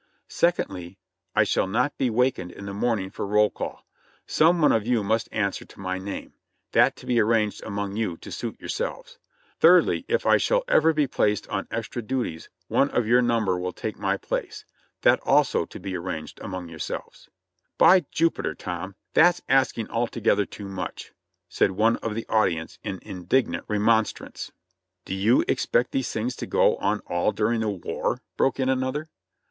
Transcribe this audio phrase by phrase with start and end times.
[0.29, 0.97] Second ly,
[1.35, 3.85] I shall not be wakened in the morning for roll call;
[4.25, 6.33] some one of you must answer to my name;
[6.71, 9.19] that to be arranged among you to suit yourselves.
[9.59, 13.59] Thirdly, if I shall ever be placed on extra du ties one of your number
[13.59, 14.65] will take my place;
[15.03, 17.29] that also to be ar ranged among yourselves."
[17.77, 18.95] "By Jupiter, Tom!
[19.13, 21.11] that's asking altogether too much,"
[21.47, 24.51] said one of the audience in indignant remonstrance.
[25.05, 29.07] "Do you expect these things to go on all during the war?" broke in another.